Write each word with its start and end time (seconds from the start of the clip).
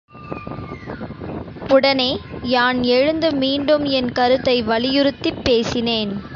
உடனே 1.67 2.19
யான் 2.41 2.83
எழுந்து 2.83 3.31
மீண்டும் 3.31 3.85
என் 3.85 4.11
கருத்தை 4.11 4.63
வலியுறுத்திப் 4.63 5.41
பேசினேன். 5.43 6.21